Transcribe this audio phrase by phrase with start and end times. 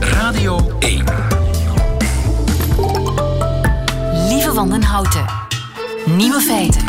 [0.00, 1.04] Radio 1.
[4.28, 5.24] Lieve Wandenhouten.
[6.16, 6.82] Nieuwe feiten.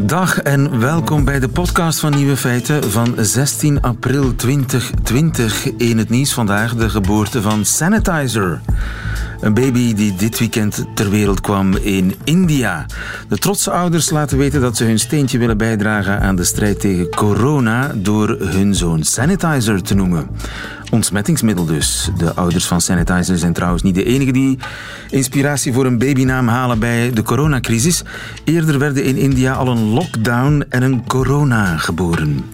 [0.00, 5.66] Dag en welkom bij de podcast van Nieuwe Feiten van 16 april 2020.
[5.76, 8.60] In het nieuws vandaag de geboorte van Sanitizer.
[9.40, 12.86] Een baby die dit weekend ter wereld kwam in India.
[13.28, 17.08] De trotse ouders laten weten dat ze hun steentje willen bijdragen aan de strijd tegen
[17.08, 20.28] corona door hun zoon Sanitizer te noemen.
[20.90, 22.10] Ontsmettingsmiddel dus.
[22.16, 24.58] De ouders van Sanitizer zijn trouwens niet de enigen die
[25.10, 28.02] inspiratie voor een babynaam halen bij de coronacrisis.
[28.44, 32.44] Eerder werden in India al een lockdown en een corona geboren.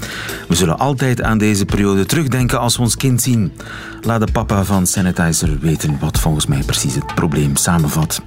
[0.48, 3.52] We zullen altijd aan deze periode terugdenken als we ons kind zien.
[4.00, 8.22] Laat de papa van Sanitizer weten wat volgens mij precies het probleem samenvat.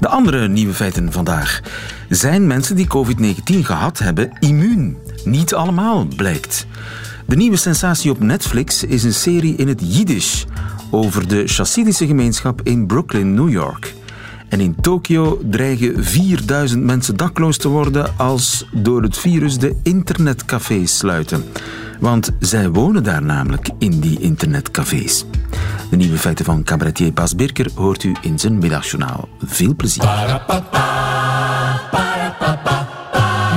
[0.00, 1.60] De andere nieuwe feiten vandaag.
[2.08, 4.96] Zijn mensen die COVID-19 gehad hebben immuun?
[5.24, 6.66] Niet allemaal, blijkt.
[7.28, 10.46] De nieuwe sensatie op Netflix is een serie in het Jiddisch
[10.90, 13.94] over de Chassidische gemeenschap in Brooklyn, New York.
[14.48, 20.98] En in Tokio dreigen 4000 mensen dakloos te worden als door het virus de internetcafés
[20.98, 21.44] sluiten.
[22.00, 25.24] Want zij wonen daar namelijk in die internetcafés.
[25.90, 29.28] De nieuwe feiten van cabaretier Bas Birker hoort u in zijn middagjournaal.
[29.44, 30.04] Veel plezier.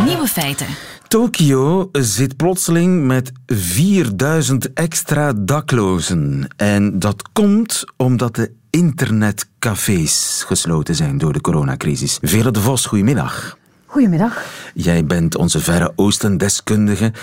[0.05, 0.67] Nieuwe feiten.
[1.11, 6.47] Tokio zit plotseling met 4000 extra daklozen.
[6.55, 12.17] En dat komt omdat de internetcafés gesloten zijn door de coronacrisis.
[12.21, 13.57] Vele de Vos, goedemiddag.
[13.85, 14.45] Goedemiddag.
[14.73, 17.13] Jij bent onze Verre Oosten-deskundige.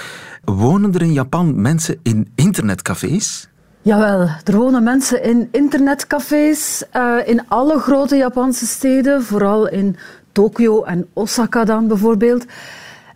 [0.45, 3.49] Wonen er in Japan mensen in internetcafés?
[3.83, 9.97] Jawel, er wonen mensen in internetcafés uh, in alle grote Japanse steden, vooral in
[10.33, 12.45] Tokio en Osaka dan bijvoorbeeld.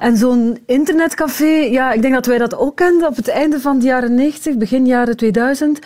[0.02, 3.78] En zo'n internetcafé, ja, ik denk dat wij dat ook kenden op het einde van
[3.78, 5.78] de jaren 90, begin jaren 2000.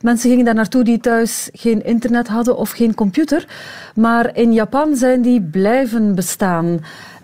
[0.00, 3.46] Mensen gingen daar naartoe die thuis geen internet hadden of geen computer.
[3.94, 6.66] Maar in Japan zijn die blijven bestaan.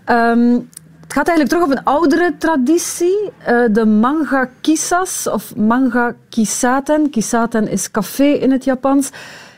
[0.07, 0.69] Um,
[1.01, 7.11] het gaat eigenlijk terug op een oudere traditie, uh, de manga kisas of manga kisaten.
[7.11, 9.11] Kisaten is café in het Japans.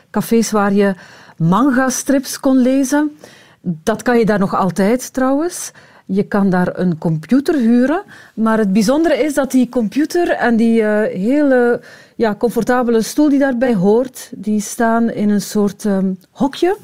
[0.09, 0.93] Cafés waar je
[1.37, 3.17] manga-strips kon lezen.
[3.61, 5.71] Dat kan je daar nog altijd trouwens.
[6.13, 8.01] Je kan daar een computer huren,
[8.33, 11.81] maar het bijzondere is dat die computer en die uh, hele
[12.15, 16.77] ja, comfortabele stoel die daarbij hoort, die staan in een soort um, hokje.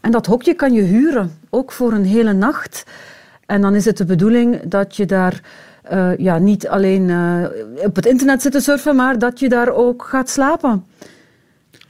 [0.00, 2.84] En dat hokje kan je huren, ook voor een hele nacht.
[3.46, 5.40] En dan is het de bedoeling dat je daar
[5.92, 7.44] uh, ja, niet alleen uh,
[7.84, 10.84] op het internet zit te surfen, maar dat je daar ook gaat slapen.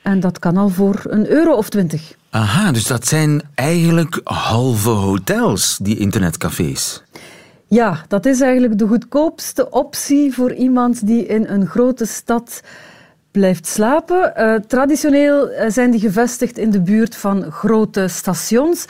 [0.02, 2.18] En dat kan al voor een euro of twintig.
[2.30, 7.02] Aha, dus dat zijn eigenlijk halve hotels, die internetcafés.
[7.66, 12.62] Ja, dat is eigenlijk de goedkoopste optie voor iemand die in een grote stad
[13.30, 14.32] blijft slapen.
[14.36, 18.86] Uh, traditioneel zijn die gevestigd in de buurt van grote stations.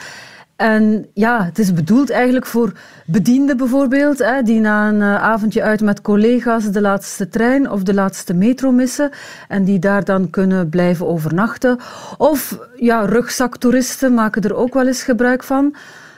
[0.61, 2.71] En ja, het is bedoeld eigenlijk voor
[3.05, 7.83] bedienden bijvoorbeeld, hè, die na een uh, avondje uit met collega's de laatste trein of
[7.83, 9.11] de laatste metro missen
[9.47, 11.79] en die daar dan kunnen blijven overnachten.
[12.17, 15.75] Of ja, rugzaktoeristen maken er ook wel eens gebruik van.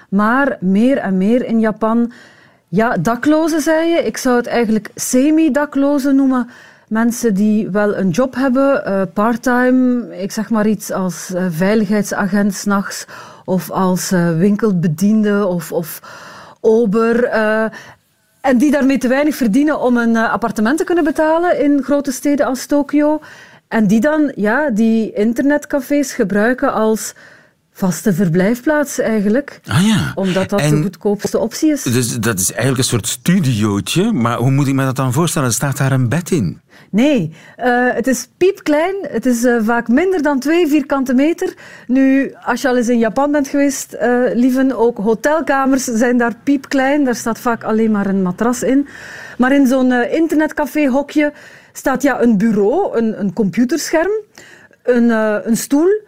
[0.10, 2.12] Maar meer en meer in Japan,
[2.68, 3.98] ja, daklozen zei je.
[3.98, 6.50] Ik zou het eigenlijk semi-daklozen noemen.
[6.94, 12.54] Mensen die wel een job hebben, uh, parttime, ik zeg maar iets als uh, veiligheidsagent
[12.54, 13.06] s'nachts
[13.46, 16.02] of als uh, winkelbediende of, of
[16.62, 17.26] ober.
[18.42, 22.46] En die daarmee te weinig verdienen om een appartement te kunnen betalen in grote steden
[22.46, 23.22] als Tokio.
[23.68, 27.14] En die dan ja, die internetcafés gebruiken als
[27.74, 29.60] vaste verblijfplaats eigenlijk.
[29.68, 30.12] Ah ja.
[30.16, 31.84] Omdat dat en de goedkoopste optie is.
[31.84, 34.12] Dus dat is eigenlijk een soort studiootje.
[34.12, 35.48] Maar hoe moet ik me dat dan voorstellen?
[35.48, 36.62] Er staat daar een bed in?
[36.90, 38.96] Nee, uh, het is piepklein.
[39.02, 41.54] Het is uh, vaak minder dan twee vierkante meter.
[41.88, 46.36] Nu, als je al eens in Japan bent geweest, uh, lieven, ook hotelkamers zijn daar
[46.44, 47.04] piepklein.
[47.04, 48.88] Daar staat vaak alleen maar een matras in.
[49.38, 51.34] Maar in zo'n internetcafé-hokje
[51.72, 54.12] staat ja, een bureau, een, een computerscherm,
[54.84, 55.10] een,
[55.50, 56.02] een stoel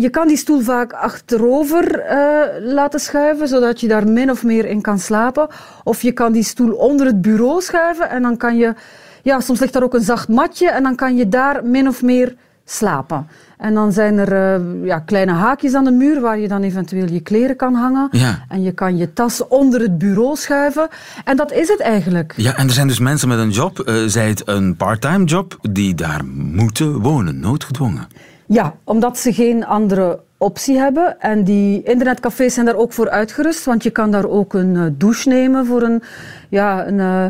[0.00, 4.64] je kan die stoel vaak achterover uh, laten schuiven, zodat je daar min of meer
[4.64, 5.48] in kan slapen.
[5.84, 8.74] Of je kan die stoel onder het bureau schuiven en dan kan je...
[9.22, 12.02] Ja, soms ligt daar ook een zacht matje en dan kan je daar min of
[12.02, 13.26] meer slapen.
[13.58, 17.08] En dan zijn er uh, ja, kleine haakjes aan de muur waar je dan eventueel
[17.08, 18.08] je kleren kan hangen.
[18.10, 18.44] Ja.
[18.48, 20.88] En je kan je tas onder het bureau schuiven.
[21.24, 22.34] En dat is het eigenlijk.
[22.36, 25.58] Ja, en er zijn dus mensen met een job, uh, zij het een parttime job,
[25.70, 28.08] die daar moeten wonen, noodgedwongen.
[28.52, 31.20] Ja, omdat ze geen andere optie hebben.
[31.20, 34.84] En die internetcafés zijn daar ook voor uitgerust, want je kan daar ook een uh,
[34.92, 36.02] douche nemen voor een,
[36.48, 37.24] ja, een, uh,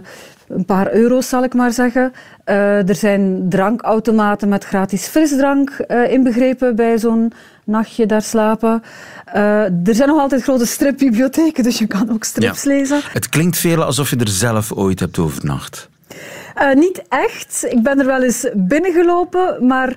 [0.49, 2.13] een paar euro's zal ik maar zeggen.
[2.47, 7.33] Uh, er zijn drankautomaten met gratis frisdrank uh, inbegrepen bij zo'n
[7.65, 8.83] nachtje daar slapen.
[9.35, 12.71] Uh, er zijn nog altijd grote stripbibliotheken, dus je kan ook strips ja.
[12.71, 13.01] lezen.
[13.13, 15.89] Het klinkt veel alsof je er zelf ooit hebt overnacht.
[16.75, 17.67] niet echt.
[17.69, 19.97] Ik ben er wel eens binnengelopen, maar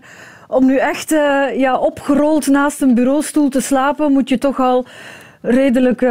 [0.53, 1.09] om nu echt
[1.55, 4.85] ja, opgerold naast een bureaustoel te slapen, moet je toch al
[5.41, 6.01] redelijk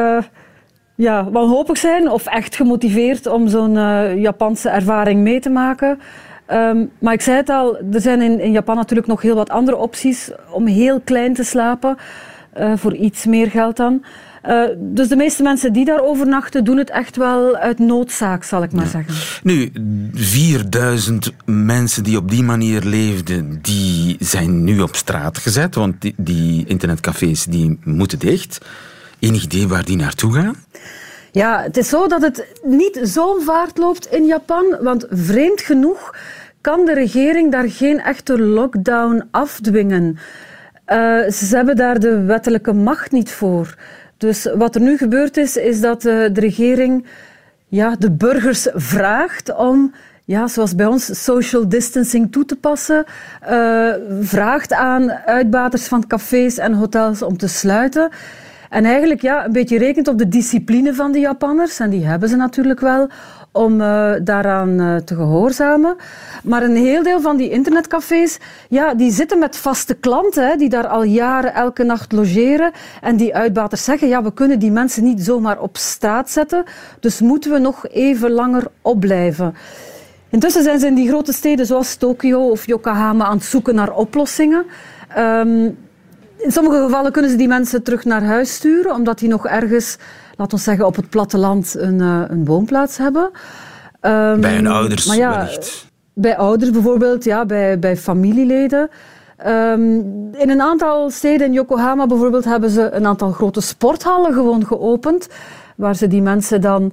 [0.95, 6.01] ja, wanhopig zijn of echt gemotiveerd om zo'n uh, Japanse ervaring mee te maken.
[6.49, 9.51] Um, maar ik zei het al, er zijn in, in, Japan natuurlijk nog heel wat
[9.51, 11.97] andere opties om heel klein te slapen,
[12.59, 14.05] uh, voor iets meer geld dan.
[14.49, 18.63] Uh, dus de meeste mensen die daar overnachten, doen het echt wel uit noodzaak, zal
[18.63, 19.15] ik maar zeggen.
[19.43, 19.73] Nu,
[20.15, 26.15] 4000 mensen die op die manier leefden, die zijn nu op straat gezet, want die,
[26.17, 28.59] die internetcafés die moeten dicht.
[29.19, 30.55] Enig idee waar die naartoe gaan?
[31.33, 36.15] Ja, het is zo dat het niet zo'n vaart loopt in Japan, want vreemd genoeg
[36.61, 40.19] kan de regering daar geen echte lockdown afdwingen.
[40.87, 43.75] Uh, ze hebben daar de wettelijke macht niet voor.
[44.23, 47.07] Dus wat er nu gebeurd is, is dat de regering
[47.69, 49.93] ja, de burgers vraagt om
[50.25, 53.05] ja, zoals bij ons, social distancing toe te passen.
[53.51, 58.11] Uh, vraagt aan uitbaters van cafés en hotels om te sluiten.
[58.73, 61.81] En eigenlijk ja, een beetje rekent op de discipline van de Japanners.
[61.81, 63.09] En die hebben ze natuurlijk wel
[63.51, 65.97] om uh, daaraan uh, te gehoorzamen.
[66.43, 68.39] Maar een heel deel van die internetcafés,
[68.69, 72.71] ja, die zitten met vaste klanten, hè, die daar al jaren elke nacht logeren.
[73.01, 76.65] En die uitbaters zeggen, ja, we kunnen die mensen niet zomaar op straat zetten,
[77.01, 79.55] dus moeten we nog even langer opblijven.
[80.31, 83.95] Intussen zijn ze in die grote steden zoals Tokio of Yokohama aan het zoeken naar
[83.95, 84.65] oplossingen.
[85.19, 85.77] Um,
[86.43, 89.97] in sommige gevallen kunnen ze die mensen terug naar huis sturen, omdat die nog ergens,
[90.37, 93.31] laten we zeggen, op het platteland een, uh, een woonplaats hebben.
[94.01, 95.87] Um, bij hun ouders maar ja, wellicht.
[96.15, 98.91] Bij ouders bijvoorbeeld, ja, bij, bij familieleden.
[99.47, 104.67] Um, in een aantal steden, in Yokohama bijvoorbeeld, hebben ze een aantal grote sporthallen gewoon
[104.67, 105.29] geopend,
[105.77, 106.93] waar ze die mensen dan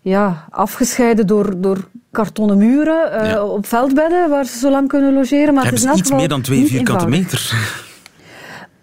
[0.00, 3.44] ja, afgescheiden door, door kartonnen muren uh, ja.
[3.44, 5.54] op veldbedden, waar ze zo lang kunnen logeren.
[5.54, 7.84] Maar hebben het is ze iets meer dan twee vierkante meter?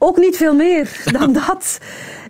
[0.06, 1.78] Ook niet veel meer dan dat.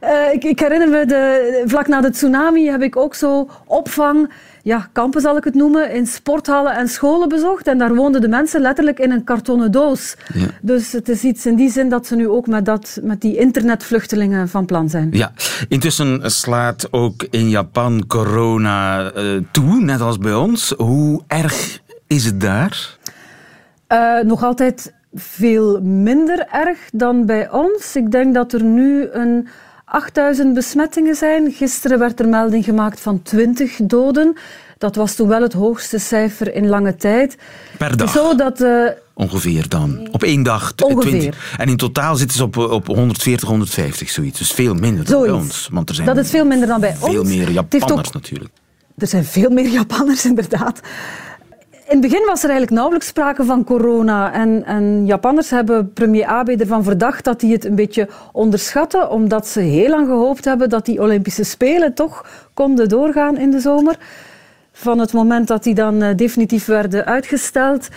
[0.04, 4.31] Uh, ik, ik, herinner me, de, vlak na de tsunami heb ik ook zo opvang,
[4.64, 7.68] ja, kampen zal ik het noemen, in sporthallen en scholen bezocht.
[7.68, 10.16] En daar woonden de mensen letterlijk in een kartonnen doos.
[10.34, 10.46] Ja.
[10.62, 13.38] Dus het is iets in die zin dat ze nu ook met, dat, met die
[13.38, 15.10] internetvluchtelingen van plan zijn.
[15.12, 15.31] Ja,
[15.68, 20.74] intussen slaat ook in Japan corona uh, toe, net als bij ons.
[20.78, 22.98] Hoe erg is het daar?
[23.88, 27.95] Uh, nog altijd veel minder erg dan bij ons.
[27.95, 29.48] Ik denk dat er nu een
[29.86, 31.51] 8000 besmettingen zijn.
[31.51, 34.38] Gisteren werd er melding gemaakt van 20 doden.
[34.77, 37.38] Dat was toen wel het hoogste cijfer in lange tijd.
[37.77, 38.12] Per dag?
[38.12, 40.07] Zo dat, uh, ongeveer dan?
[40.12, 40.74] Op één dag?
[40.83, 41.12] Ongeveer.
[41.12, 41.56] 20.
[41.57, 44.39] En in totaal zitten ze op, op 140, 150, zoiets.
[44.39, 45.69] Dus veel minder dan bij ons.
[45.71, 47.15] Want er zijn dat is veel minder dan bij veel ons.
[47.15, 48.51] Veel meer Japanners natuurlijk.
[48.98, 50.80] Er zijn veel meer Japanners, inderdaad.
[51.88, 54.33] In het begin was er eigenlijk nauwelijks sprake van corona.
[54.33, 59.47] En, en Japanners hebben premier Abe ervan verdacht dat hij het een beetje onderschatte, omdat
[59.47, 63.97] ze heel lang gehoopt hebben dat die Olympische Spelen toch konden doorgaan in de zomer.
[64.71, 67.88] Van het moment dat die dan uh, definitief werden uitgesteld,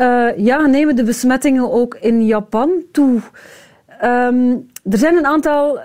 [0.00, 3.20] uh, ja, nemen de besmettingen ook in Japan toe.
[4.04, 5.80] Um, er zijn een aantal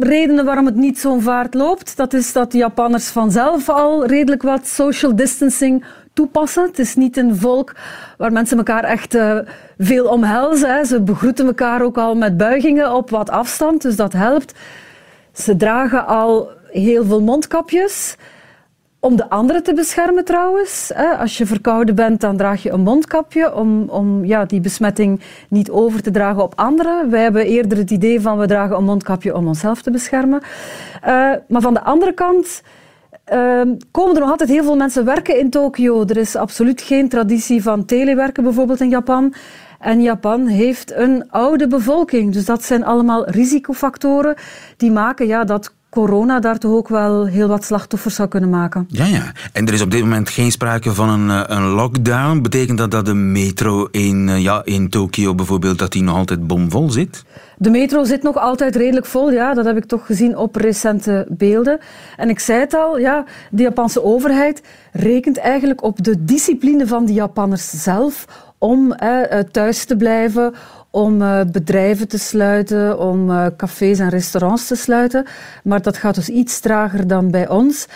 [0.00, 1.96] redenen waarom het niet zo'n vaart loopt.
[1.96, 5.84] Dat is dat de Japanners vanzelf al redelijk wat social distancing
[6.54, 7.74] Het is niet een volk
[8.16, 9.38] waar mensen elkaar echt uh,
[9.78, 10.74] veel omhelzen.
[10.74, 10.84] Hè.
[10.84, 14.54] Ze begroeten elkaar ook al met buigingen op wat afstand, dus dat helpt.
[15.32, 18.16] Ze dragen al heel veel mondkapjes.
[19.00, 20.92] Om de anderen te beschermen trouwens.
[21.18, 25.70] Als je verkouden bent, dan draag je een mondkapje om, om ja, die besmetting niet
[25.70, 27.10] over te dragen op anderen.
[27.10, 30.40] Wij hebben eerder het idee van we dragen een mondkapje om onszelf te beschermen.
[30.40, 32.62] Uh, maar van de andere kant
[33.32, 36.04] uh, komen er nog altijd heel veel mensen werken in Tokio.
[36.06, 39.34] Er is absoluut geen traditie van telewerken bijvoorbeeld in Japan.
[39.78, 42.32] En Japan heeft een oude bevolking.
[42.32, 44.34] Dus dat zijn allemaal risicofactoren
[44.76, 48.84] die maken ja, dat corona daar toch ook wel heel wat slachtoffers zou kunnen maken.
[48.88, 49.32] Ja, ja.
[49.52, 52.42] En er is op dit moment geen sprake van een, eh, een lockdown.
[52.42, 56.46] Betekent dat dat de metro in, eh, ja, in Tokio bijvoorbeeld, dat die nog altijd
[56.46, 57.24] bomvol zit?
[57.56, 59.54] De metro zit nog altijd redelijk vol, ja.
[59.54, 61.78] Dat heb ik toch gezien op recente beelden.
[62.16, 67.06] En ik zei het al, ja, de Japanse overheid rekent eigenlijk op de discipline van
[67.06, 68.24] de Japanners zelf
[68.58, 70.54] om eh, thuis te blijven,
[70.98, 75.26] om uh, bedrijven te sluiten, om uh, cafés en restaurants te sluiten.
[75.64, 77.86] Maar dat gaat dus iets trager dan bij ons.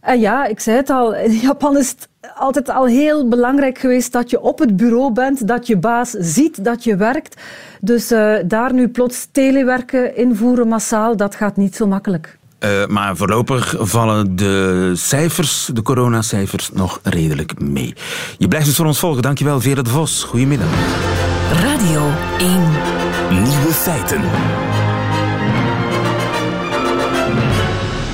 [0.00, 4.12] En ja, ik zei het al, in Japan is het altijd al heel belangrijk geweest
[4.12, 7.40] dat je op het bureau bent, dat je baas ziet dat je werkt.
[7.80, 12.38] Dus uh, daar nu plots telewerken invoeren massaal, dat gaat niet zo makkelijk.
[12.88, 17.94] Maar voorlopig vallen de cijfers, de coronacijfers, nog redelijk mee.
[18.38, 19.22] Je blijft dus voor ons volgen.
[19.22, 20.22] Dankjewel, Vera de Vos.
[20.22, 21.31] Goedemiddag.
[21.52, 22.60] Radio 1.
[23.30, 24.20] Nieuwe feiten.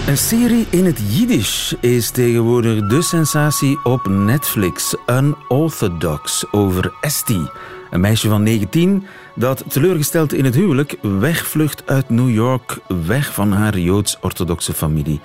[0.07, 4.95] Een serie in het Jiddisch is tegenwoordig de sensatie op Netflix.
[5.07, 7.49] Unorthodox over Esti.
[7.91, 13.53] Een meisje van 19 dat teleurgesteld in het huwelijk wegvlucht uit New York, weg van
[13.53, 15.21] haar joods-orthodoxe familie.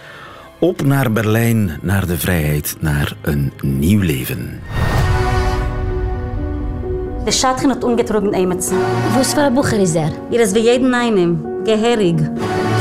[0.59, 4.61] Op naar Berlijn, naar de vrijheid, naar een nieuw leven.
[7.25, 8.77] De Schatchen hat ungetrogen Emetsen.
[9.15, 10.11] Was für ein Bucher ist er?
[10.29, 12.17] Ihr ist wie jeden einen, geherig.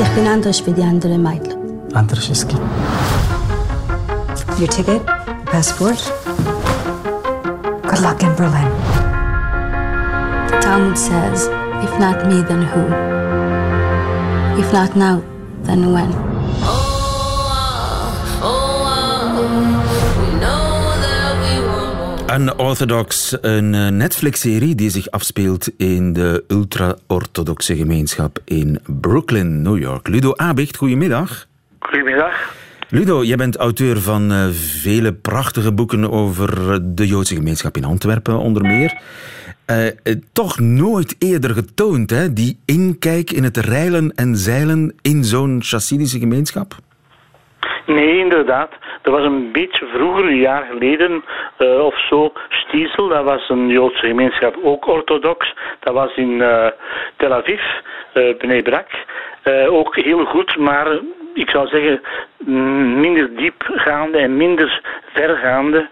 [0.00, 1.54] Ich bin anders wie die anderen Mädchen.
[1.94, 2.58] Anders ist es.
[4.60, 5.00] Your ticket?
[5.44, 6.12] Passport?
[7.82, 8.68] Good luck in Berlin.
[10.48, 11.48] The Talmud says,
[11.84, 12.82] if not me, then who?
[14.60, 15.22] If not now,
[15.64, 16.31] then when?
[22.38, 30.08] Unorthodox, een eh, Netflix-serie die zich afspeelt in de ultra-orthodoxe gemeenschap in Brooklyn, New York.
[30.08, 31.46] Ludo Abicht, goedemiddag.
[31.78, 32.54] Goedemiddag.
[32.88, 38.38] Ludo, jij bent auteur van uh, vele prachtige boeken over de Joodse gemeenschap in Antwerpen,
[38.38, 39.00] onder meer.
[39.66, 39.86] Uh,
[40.32, 42.32] toch nooit eerder getoond, hè?
[42.32, 46.76] die inkijk in het reilen en zeilen in zo'n chassidische gemeenschap?
[47.86, 48.70] Nee, inderdaad.
[49.02, 51.24] Er was een beetje vroeger, een jaar geleden
[51.58, 53.08] uh, of zo, Stiesel.
[53.08, 55.54] Dat was een Joodse gemeenschap, ook orthodox.
[55.80, 56.66] Dat was in uh,
[57.16, 57.60] Tel Aviv,
[58.14, 58.86] uh, Bnei Brak.
[59.68, 61.00] ook heel goed, maar
[61.34, 62.00] ik zou zeggen
[63.00, 64.80] minder diepgaande en minder
[65.12, 65.88] vergaande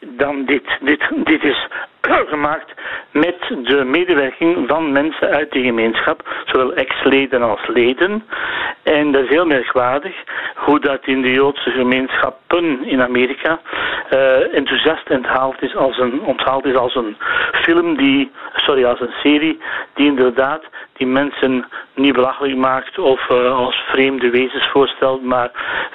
[0.00, 0.78] dan dit.
[0.80, 1.02] dit.
[1.24, 1.66] Dit is
[2.32, 2.74] gemaakt
[3.10, 8.24] met de medewerking van mensen uit de gemeenschap, zowel ex-leden als leden.
[8.82, 10.14] En dat is heel merkwaardig
[10.54, 13.60] hoe dat in de Joodse gemeenschappen in Amerika
[14.12, 16.22] uh, enthousiast onthaald is, als een,
[16.62, 17.16] is als een
[17.52, 19.60] film, die, sorry, als een serie,
[19.94, 21.64] die inderdaad die mensen
[21.94, 25.39] niet belachelijk maakt of uh, als vreemde wezens voorstelt, maar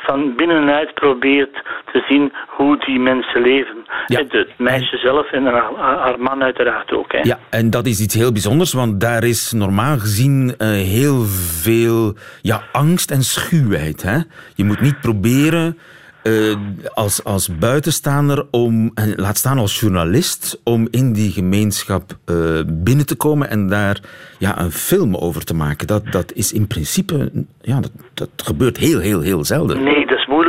[0.05, 1.53] van binnenuit probeert
[1.91, 3.85] te zien hoe die mensen leven.
[4.05, 4.19] Ja.
[4.19, 7.11] Het, het meisje zelf en haar, haar man uiteraard ook.
[7.11, 7.19] Hè.
[7.21, 11.21] Ja, en dat is iets heel bijzonders, want daar is normaal gezien uh, heel
[11.61, 14.01] veel ja, angst en schuwheid.
[14.03, 14.17] Hè?
[14.55, 15.77] Je moet niet proberen
[16.27, 16.55] uh,
[16.93, 23.05] als, als buitenstaander, om, en laat staan als journalist, om in die gemeenschap uh, binnen
[23.05, 23.99] te komen en daar
[24.39, 25.87] ja, een film over te maken.
[25.87, 29.83] Dat, dat is in principe, ja, dat, dat gebeurt heel, heel, heel zelden.
[29.83, 30.05] Nee,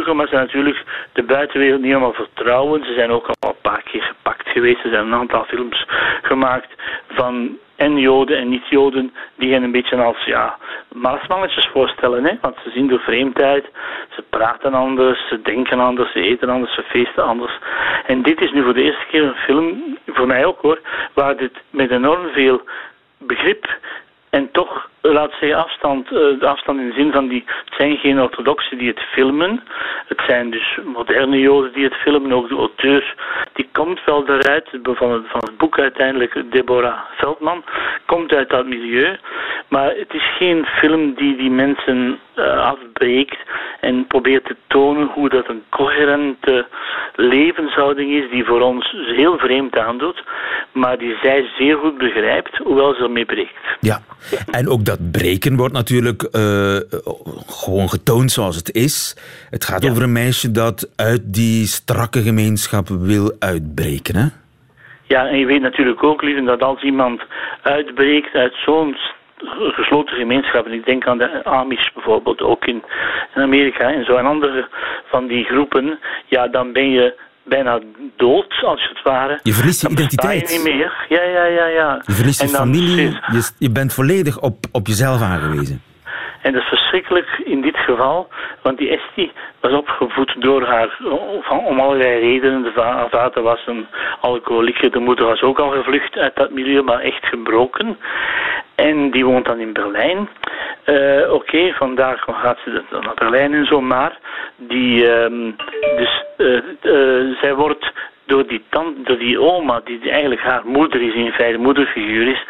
[0.08, 2.84] omdat ze natuurlijk de buitenwereld niet allemaal vertrouwen.
[2.84, 4.84] Ze zijn ook al een paar keer gepakt geweest.
[4.84, 5.86] Er zijn een aantal films
[6.22, 6.68] gemaakt
[7.08, 10.56] van en Joden en niet-Joden die hen een beetje als ja,
[10.92, 12.24] maasmannetjes voorstellen.
[12.24, 12.32] Hè?
[12.40, 13.64] Want ze zien de vreemdheid,
[14.14, 17.58] ze praten anders, ze denken anders, ze eten anders, ze feesten anders.
[18.06, 20.80] En dit is nu voor de eerste keer een film, voor mij ook hoor,
[21.14, 22.60] waar dit met enorm veel
[23.18, 23.78] begrip
[24.30, 28.20] en toch, laat zeggen, afstand, de afstand in de zin van die, het zijn geen
[28.20, 29.62] orthodoxen die het filmen.
[30.06, 33.14] Het zijn dus moderne joden die het filmen, ook de auteur.
[33.52, 37.64] Die komt wel eruit, van het, van het boek uiteindelijk, Deborah Veldman,
[38.06, 39.16] komt uit dat milieu.
[39.68, 43.38] Maar het is geen film die die mensen uh, afbreekt
[43.80, 46.66] en probeert te tonen hoe dat een coherente
[47.14, 50.24] levenshouding is die voor ons heel vreemd aandoet,
[50.72, 53.76] maar die zij zeer goed begrijpt, hoewel ze ermee breekt.
[53.80, 53.98] Ja,
[54.50, 56.76] en ook dat breken wordt natuurlijk uh,
[57.46, 59.16] gewoon getoond zoals het is.
[59.50, 59.90] Het gaat ja.
[59.90, 64.26] over een meisje dat uit die strakke gemeenschap wil uitbreken, hè?
[65.08, 67.22] Ja, en je weet natuurlijk ook, lieve, dat als iemand
[67.62, 68.96] uitbreekt uit zo'n
[69.78, 72.82] gesloten gemeenschap, en ik denk aan de Amish bijvoorbeeld, ook in,
[73.34, 74.68] in Amerika en zo, en andere
[75.04, 77.14] van die groepen, ja, dan ben je
[77.48, 77.80] bijna
[78.16, 79.40] dood, als het ware.
[79.42, 80.50] Je verliest je identiteit.
[80.50, 81.06] Je niet meer.
[81.08, 82.02] Ja, ja, ja, ja.
[82.06, 85.82] Je verliest je familie, je, je bent volledig op, op jezelf aangewezen.
[86.42, 88.28] En dat is verschrikkelijk in dit geval,
[88.62, 90.96] want die Esti was opgevoed door haar,
[91.40, 92.62] van, om allerlei redenen.
[92.62, 93.86] De va vader was een
[94.20, 97.98] alcoholieker, de moeder was ook al gevlucht uit dat milieu, maar echt gebroken.
[98.76, 100.28] En die woont dan in Berlijn.
[100.86, 104.18] Uh, Oké, okay, vandaag gaat ze dan naar Berlijn en zo, maar
[104.56, 105.56] die, um,
[105.96, 107.92] dus, uh, uh, zij wordt
[108.26, 112.44] door die, tante, door die oma, die eigenlijk haar moeder is, in feite moederfiguur is,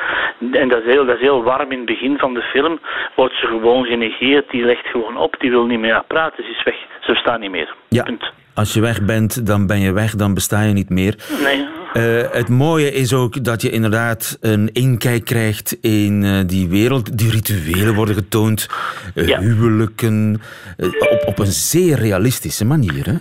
[0.52, 2.80] En dat is, heel, dat is heel warm in het begin van de film.
[3.14, 6.64] Wordt ze gewoon genegeerd, die legt gewoon op, die wil niet meer praten, ze is
[6.64, 6.76] weg.
[7.00, 7.74] Ze bestaat niet meer.
[7.88, 8.02] Ja.
[8.02, 8.32] Punt.
[8.54, 11.14] Als je weg bent, dan ben je weg, dan besta je niet meer.
[11.42, 11.66] Nee.
[11.92, 17.18] Eh, het mooie is ook dat je inderdaad een inkijk krijgt in eh, die wereld.
[17.18, 18.66] Die rituelen worden getoond,
[19.14, 19.40] eh, Ja.
[19.40, 20.40] huwelijken,
[20.78, 23.06] op, op een zeer realistische manier.
[23.06, 23.14] Hè?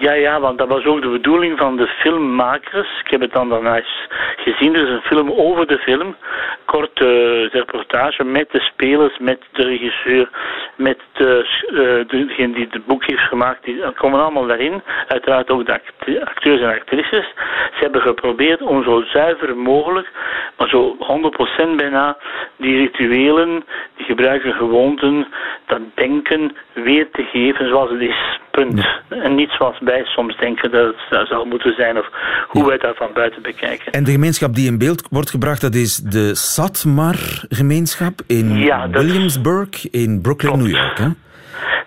[0.00, 3.00] Ja, ja, want dat was ook de bedoeling van de filmmakers.
[3.04, 4.74] Ik heb het dan daarna eens gezien.
[4.74, 6.16] Er is een film over de film.
[6.64, 10.28] Korte eh, reportage met de spelers, met de regisseur,
[10.76, 13.64] met de, eh, degene die het boek heeft gemaakt.
[13.64, 14.82] Die komen allemaal daarin.
[15.08, 17.26] Uiteraard ook de act- acteurs en actrices.
[17.74, 20.08] Ze hebben geprobeerd om zo zuiver mogelijk,
[20.56, 22.16] maar zo 100% bijna,
[22.56, 23.64] die rituelen,
[23.96, 25.26] die gebruiken gewoonten,
[25.66, 28.38] dat denken weer te geven zoals het is.
[28.50, 28.88] Punt.
[29.08, 32.06] En niet zoals wij soms denken dat het zou- moeten zijn of
[32.48, 33.92] hoe wij dat van buiten bekijken.
[33.92, 39.90] En de gemeenschap die in beeld wordt gebracht, dat is de Satmar-gemeenschap in Ja, Williamsburg
[39.90, 40.98] in Brooklyn, New York.
[40.98, 41.08] Hè?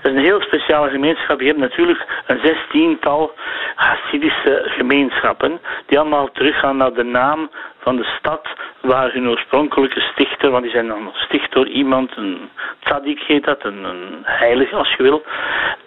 [0.01, 1.39] Dat is een heel speciale gemeenschap.
[1.39, 3.31] Je hebt natuurlijk een zestiental
[3.75, 7.50] Hasidische gemeenschappen die allemaal teruggaan naar de naam
[7.84, 8.48] van de stad
[8.82, 12.50] waar hun oorspronkelijke stichter, want die zijn dan gesticht door iemand, een
[12.80, 15.24] tzaddik heet dat, een, een heilige als je wil,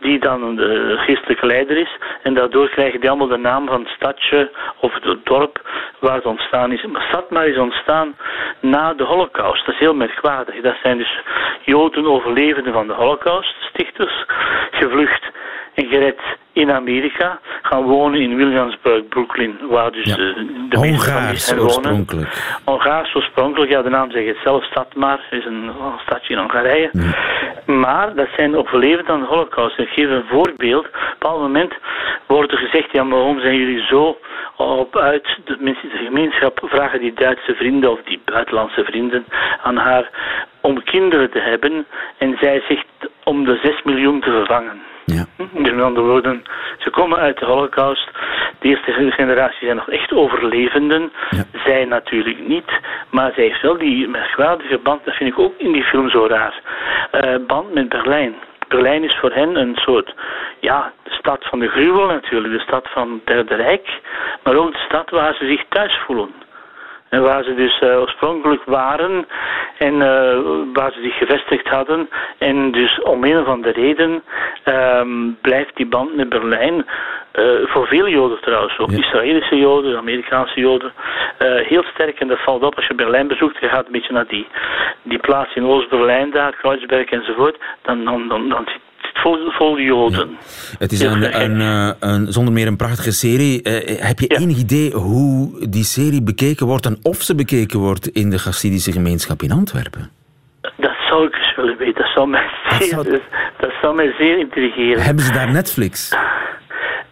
[0.00, 1.96] die dan de geestelijke leider is.
[2.22, 4.50] En daardoor krijgen die allemaal de naam van het stadje
[4.80, 5.60] of het dorp
[5.98, 6.84] waar het ontstaan is.
[6.86, 8.16] Maar is ontstaan
[8.60, 9.66] na de holocaust.
[9.66, 10.60] Dat is heel merkwaardig.
[10.60, 11.20] Dat zijn dus
[11.64, 14.24] Joden overlevenden van de holocaust, stichters,
[14.70, 15.24] gevlucht
[15.76, 16.20] en gered
[16.52, 20.16] in Amerika, gaan wonen in Williamsburg, Brooklyn, waar dus Ja.
[20.16, 20.34] eh,
[20.68, 21.64] de meeste van hen wonen.
[21.64, 22.58] oorspronkelijk.
[22.64, 25.70] Hongaars oorspronkelijk, ja, de naam zegt het zelf, Stadmar, is een
[26.04, 26.90] stadje in Hongarije.
[27.66, 29.78] Maar dat zijn overlevenden aan de holocaust.
[29.78, 30.86] Ik geef een voorbeeld.
[30.86, 31.72] Op een bepaald moment
[32.26, 34.18] wordt er gezegd, ja, maar waarom zijn jullie zo
[34.56, 35.38] op uit?
[35.44, 39.24] De mensen in de gemeenschap vragen die Duitse vrienden of die buitenlandse vrienden
[39.62, 40.10] aan haar
[40.60, 41.86] om kinderen te hebben.
[42.18, 42.86] En zij zegt
[43.24, 44.82] om de 6 miljoen te vervangen.
[45.06, 45.24] Ja.
[45.36, 46.42] Dus met andere woorden,
[46.78, 48.10] ze komen uit de holocaust.
[48.58, 51.12] De eerste generatie zijn nog echt overlevenden.
[51.30, 51.44] Ja.
[51.64, 52.70] Zij natuurlijk niet.
[53.10, 56.26] Maar zij heeft wel die merkwaardige band, dat vind ik ook in die film zo
[56.26, 56.60] raar.
[57.10, 58.34] eh, band met Berlijn.
[58.68, 60.14] Berlijn is voor hen een soort,
[60.60, 62.54] ja, de stad van de gruwel natuurlijk.
[62.54, 64.00] De stad van het Derde Rijk.
[64.42, 66.30] Maar ook de stad waar ze zich thuis voelen.
[67.08, 69.26] En waar ze dus eh, oorspronkelijk waren
[69.78, 70.38] en eh,
[70.72, 72.08] waar ze zich gevestigd hadden.
[72.38, 74.22] En dus om een of andere reden
[74.62, 76.86] ehm, blijft die band met Berlijn,
[77.32, 78.98] eh, voor veel Joden trouwens, ook Ja.
[78.98, 80.92] Israëlische Joden, Amerikaanse Joden,
[81.68, 82.20] heel sterk.
[82.20, 84.46] En dat valt op als je Berlijn bezoekt, je gaat een beetje naar die,
[85.02, 88.85] die plaats in Oost-Berlijn daar, Kreuzberg enzovoort, dan, dan, dan, dan zit
[89.22, 90.28] vol, vol Joden.
[90.78, 93.62] Het is een, een, eh, een, zonder meer een prachtige serie.
[93.62, 94.36] Eh, heb je Ja.
[94.40, 98.92] enig idee hoe die serie bekeken wordt en of ze bekeken wordt in de Chassidische
[98.92, 100.10] gemeenschap in Antwerpen?
[100.76, 101.94] Dat zou ik eens willen weten.
[102.02, 103.20] Dat zou mij Dat zeer, zou-
[103.60, 105.02] dat zou mij zeer intrigeren.
[105.02, 106.16] Hebben ze daar Netflix?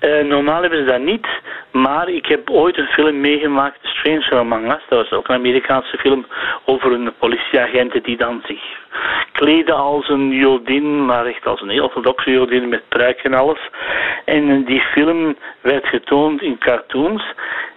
[0.05, 1.27] Eh, normaal hebben ze dat niet,
[1.71, 4.83] maar ik heb ooit een film meegemaakt, Stranger Among Us.
[4.89, 6.27] Dat was ook een Amerikaanse film
[6.65, 8.63] over een politieagent die dan zich
[9.33, 13.59] kleedde als een jodin, maar echt als een heel orthodoxe jodin met pruik en alles.
[14.25, 17.25] En eh, die film werd getoond in cartoons.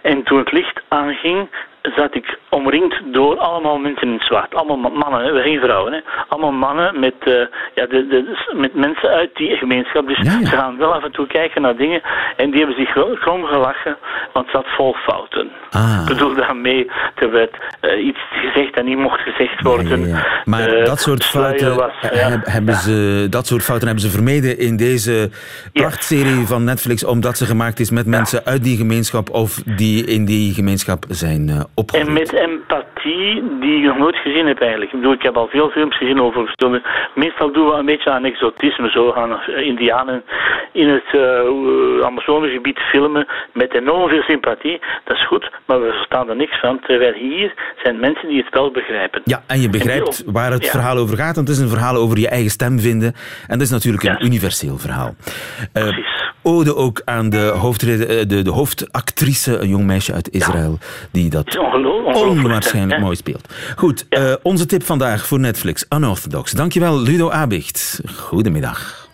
[0.00, 1.48] En toen het licht aanging,
[1.96, 4.54] zat ik omringd door allemaal mensen in zwart.
[4.54, 5.92] Allemaal ma- mannen, hè, geen vrouwen.
[5.92, 5.98] Hè.
[6.28, 7.32] Allemaal mannen met, eh,
[7.74, 10.06] ja, de, de, met mensen uit die gemeenschap.
[10.06, 10.46] Dus Ja, ja.
[10.46, 12.02] ze gaan wel af en toe kijken naar dingen.
[12.36, 13.96] En die hebben zich wel krom gelachen,
[14.32, 15.50] want het zat vol fouten.
[15.70, 15.98] Ah.
[16.00, 20.06] Ik bedoel daarmee, er werd eh, iets gezegd dat niet mocht gezegd worden.
[20.08, 20.26] Ja.
[20.44, 21.92] Maar Eh, dat soort fouten, was,
[22.42, 25.30] hebben ze, dat soort fouten hebben ze vermeden in deze
[25.72, 30.24] prachtserie van Netflix, omdat ze gemaakt is met mensen uit die gemeenschap of die in
[30.24, 34.92] die gemeenschap zijn En met empathie die ik nog nooit gezien heb eigenlijk.
[34.92, 36.82] Ik bedoel, ik heb al veel films gezien over verschillende...
[37.14, 38.90] Meestal doen we een beetje aan exotisme.
[38.90, 40.22] Zo gaan eh, indianen
[40.72, 44.80] in het eh Amazonegebied filmen met enorm veel sympathie.
[45.04, 46.80] Dat is goed, maar we verstaan er niks van.
[46.80, 49.20] Terwijl hier zijn mensen die het wel begrijpen.
[49.24, 50.70] Ja, en je begrijpt En- waar het ja.
[50.70, 51.34] verhaal over gaat.
[51.34, 53.12] Want het is een verhaal over je eigen stem vinden.
[53.46, 54.20] En dat is natuurlijk een Ja.
[54.26, 55.14] universeel verhaal.
[55.72, 56.26] Precies.
[56.48, 60.78] Ode ook aan de, hoofdrede, eh, de, de hoofdactrice, een jong meisje uit Israël,
[61.10, 61.58] die dat
[62.12, 63.54] onwaarschijnlijk mooi speelt.
[63.76, 66.52] Goed, eh, onze tip vandaag voor Netflix, Unorthodox.
[66.52, 68.00] Dankjewel, Ludo Abicht.
[68.16, 69.08] Goedemiddag.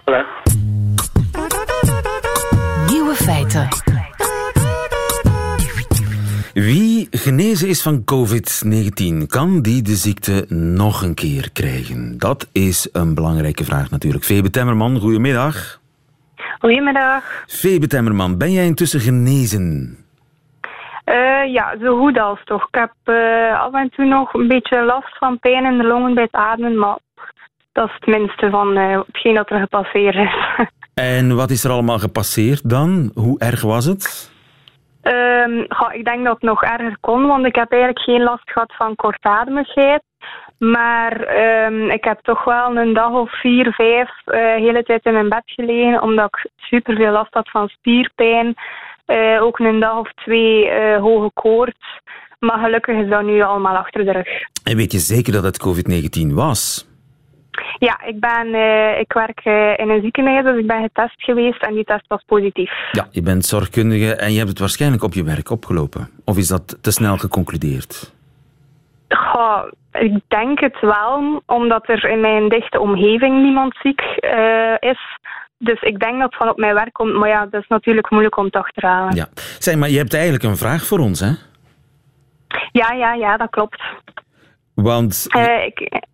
[0.00, 0.24] Voilà.
[2.90, 3.68] Nieuwe feiten.
[6.52, 12.18] Wie genezen is van COVID-19, kan die de ziekte nog een keer krijgen?
[12.18, 14.24] Dat is een belangrijke vraag natuurlijk.
[14.24, 15.79] Febe Temmerman, goedemiddag.
[16.58, 17.44] Goedemiddag.
[17.46, 19.96] Febe Temmerman, ben jij intussen genezen?
[21.04, 22.66] Uh, ja, zo goed als toch.
[22.70, 26.14] Ik heb uh, af en toe nog een beetje last van pijn in de longen
[26.14, 26.98] bij het ademen, maar
[27.72, 30.34] dat is het minste van uh, hetgeen dat er gepasseerd is.
[30.94, 33.10] En wat is er allemaal gepasseerd dan?
[33.14, 34.30] Hoe erg was het?
[35.68, 38.74] Goh, ik denk dat het nog erger kon, want ik heb eigenlijk geen last gehad
[38.76, 40.02] van kortademigheid.
[40.60, 41.12] Maar
[41.66, 45.28] um, ik heb toch wel een dag of vier, vijf uh, hele tijd in mijn
[45.28, 48.54] bed gelegen, omdat ik super veel last had van spierpijn.
[49.06, 52.00] Uh, ook een dag of twee uh, hoge koorts.
[52.38, 54.28] Maar gelukkig is dat nu allemaal achter de rug.
[54.64, 56.88] En weet je zeker dat het COVID-19 was?
[57.78, 59.40] Ja, ik, ben, uh, ik werk
[59.80, 62.72] in een ziekenhuis, dus ik ben getest geweest en die test was positief.
[62.92, 66.10] Ja, je bent zorgkundige en je hebt het waarschijnlijk op je werk opgelopen.
[66.24, 68.18] Of is dat te snel geconcludeerd?
[69.16, 75.18] Goh, ik denk het wel, omdat er in mijn dichte omgeving niemand ziek uh, is.
[75.58, 77.14] Dus ik denk dat het van op mijn werk komt.
[77.14, 79.14] Maar ja, dat is natuurlijk moeilijk om te achterhalen.
[79.14, 79.28] Ja.
[79.58, 81.30] Zeg, maar je hebt eigenlijk een vraag voor ons, hè?
[82.72, 83.82] Ja, ja, ja, dat klopt.
[84.74, 86.04] Want uh, ik...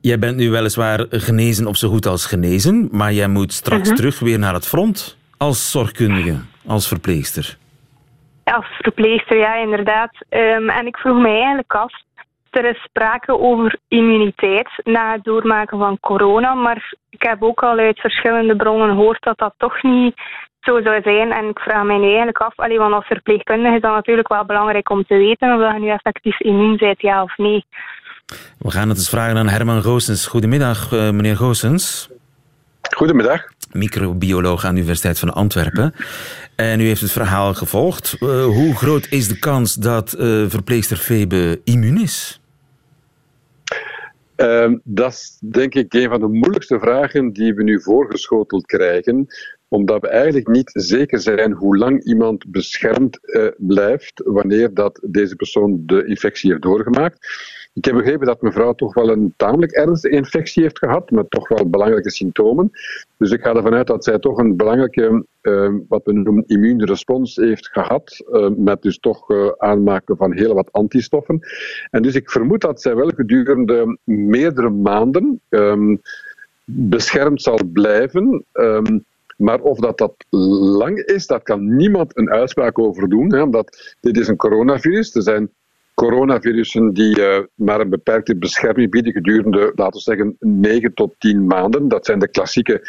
[0.00, 3.86] jij bent nu weliswaar genezen of zo goed als genezen, maar jij moet straks uh
[3.86, 3.88] mhm.
[3.88, 3.98] -huh.
[3.98, 7.56] terug weer naar het front als zorgkundige, als verpleegster.
[8.44, 10.10] Als verpleegster, ja, inderdaad.
[10.30, 11.92] Um, en ik vroeg mij eigenlijk af,
[12.54, 17.78] er is sprake over immuniteit na het doormaken van corona, maar ik heb ook al
[17.78, 20.14] uit verschillende bronnen gehoord dat dat toch niet
[20.60, 21.32] zo zou zijn.
[21.32, 24.44] En ik vraag mij nu eigenlijk af, allee, want als verpleegkundige is dat natuurlijk wel
[24.44, 27.64] belangrijk om te weten of je nu effectief immuun bent, ja of nee.
[28.58, 30.26] We gaan het eens vragen aan Herman Goossens.
[30.26, 32.10] Goedemiddag, uh, meneer Goossens.
[32.96, 33.42] Goedemiddag.
[33.72, 35.94] Microbioloog aan de Universiteit van Antwerpen.
[36.56, 38.16] En u heeft het verhaal gevolgd.
[38.20, 42.40] Uh, hoe groot is de kans dat uh, verpleegster Febe immuun is?
[44.36, 49.26] Uh, dat is denk ik een van de moeilijkste vragen die we nu voorgeschoteld krijgen
[49.74, 55.36] omdat we eigenlijk niet zeker zijn hoe lang iemand beschermd uh, blijft wanneer dat deze
[55.36, 57.26] persoon de infectie heeft doorgemaakt.
[57.74, 61.48] Ik heb begrepen dat mevrouw toch wel een tamelijk ernstige infectie heeft gehad, met toch
[61.48, 62.70] wel belangrijke symptomen.
[63.16, 67.36] Dus ik ga ervan uit dat zij toch een belangrijke, uh, wat we noemen, immuunrespons
[67.36, 71.40] heeft gehad, uh, met dus toch uh, aanmaken van heel wat antistoffen.
[71.90, 76.00] En dus ik vermoed dat zij wel gedurende meerdere maanden um,
[76.64, 78.44] beschermd zal blijven.
[78.52, 79.04] Um,
[79.36, 83.34] maar of dat, dat lang is, dat kan niemand een uitspraak over doen.
[83.34, 85.14] Hè, omdat dit is een coronavirus.
[85.14, 85.50] Er zijn
[85.94, 91.46] coronavirussen die uh, maar een beperkte bescherming bieden gedurende, laten we zeggen, 9 tot 10
[91.46, 91.88] maanden.
[91.88, 92.88] Dat zijn de klassieke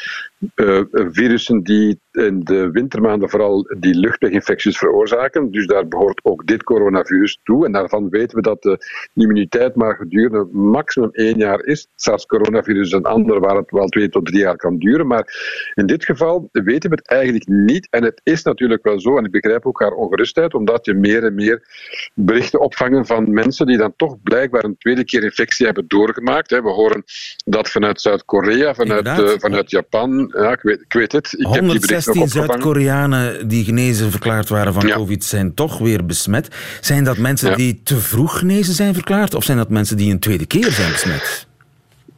[0.55, 5.51] uh, virussen die in de wintermaanden vooral die luchtweginfecties veroorzaken.
[5.51, 7.65] Dus daar behoort ook dit coronavirus toe.
[7.65, 8.77] En daarvan weten we dat de
[9.13, 11.87] immuniteit maar gedurende maximum één jaar is.
[11.95, 15.07] SARS-coronavirus is een ander waar het wel twee tot drie jaar kan duren.
[15.07, 15.27] Maar
[15.73, 17.87] in dit geval weten we het eigenlijk niet.
[17.89, 21.23] En het is natuurlijk wel zo, en ik begrijp ook haar ongerustheid, omdat je meer
[21.23, 21.67] en meer
[22.13, 22.59] berichten
[23.03, 26.49] van mensen die dan toch blijkbaar een tweede keer infectie hebben doorgemaakt.
[26.49, 27.03] We horen
[27.45, 30.33] dat vanuit Zuid-Korea, vanuit, uh, vanuit Japan.
[30.35, 31.33] Ja, ik, weet, ik weet het.
[31.37, 34.95] Ik heb die berichten 16 Zuid-Koreanen die genezen verklaard waren van ja.
[34.95, 36.47] COVID zijn toch weer besmet.
[36.81, 37.55] Zijn dat mensen ja.
[37.55, 39.33] die te vroeg genezen zijn verklaard?
[39.33, 41.47] Of zijn dat mensen die een tweede keer zijn besmet?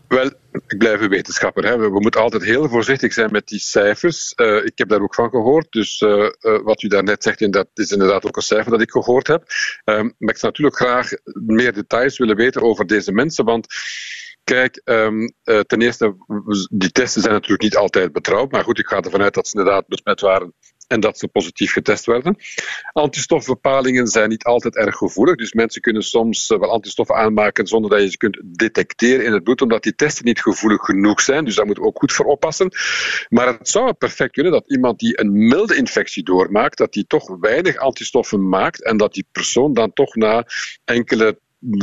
[0.08, 0.32] Wel,
[0.68, 1.66] ik blijf een wetenschapper.
[1.66, 1.78] Hè.
[1.78, 4.34] We, moeten altijd heel voorzichtig zijn met die cijfers.
[4.36, 5.68] Uh, ik heb daar ook van gehoord.
[5.70, 7.42] Dus uh, uh, wat u daarnet zegt,
[7.74, 9.44] is inderdaad ook een cijfer dat ik gehoord heb.
[9.86, 13.46] maar ik zou natuurlijk graag meer details willen weten over deze mensen.
[13.46, 13.68] Want
[14.44, 16.16] Kijk, uh, ten eerste,
[16.72, 18.52] die testen zijn natuurlijk niet altijd betrouwbaar.
[18.52, 20.54] Maar goed, ik ga ervan uit dat ze inderdaad besmet waren
[20.88, 22.38] en dat ze positief getest werden.
[22.92, 25.36] Antistofbepalingen zijn niet altijd erg gevoelig.
[25.36, 29.44] Dus mensen kunnen soms wel antistoffen aanmaken zonder dat je ze kunt detecteren in het
[29.44, 31.46] bloed, omdat die testen niet gevoelig genoeg zijn.
[31.46, 32.72] Dus daar moeten we ook goed voor oppassen.
[33.30, 37.38] Maar het zou perfect kunnen dat iemand die een milde infectie doormaakt, dat die toch
[37.40, 40.46] weinig antistoffen maakt en dat die persoon dan toch na
[40.86, 41.40] enkele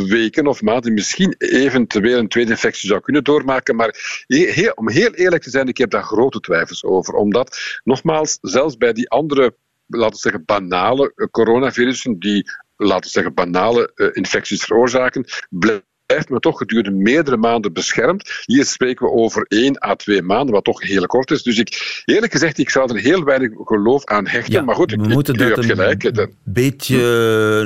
[0.07, 3.77] weken of maanden misschien eventueel een tweede infectie zou kunnen doormaken.
[3.77, 7.15] Maar heel, om heel eerlijk te zijn, ik heb daar grote twijfels over.
[7.15, 9.57] Omdat, nogmaals, zelfs bij die andere,
[9.87, 16.41] laten we zeggen, banale coronavirussen, die, laten we zeggen, banale uh, infecties veroorzaken, blijft men
[16.41, 18.43] toch gedurende meerdere maanden beschermd.
[18.45, 21.43] Hier spreken we over één à twee maanden, wat toch heel kort is.
[21.43, 24.53] Dus ik, eerlijk gezegd, ik zou er heel weinig geloof aan hechten.
[24.53, 26.99] Ja, maar goed, we moeten dat een beetje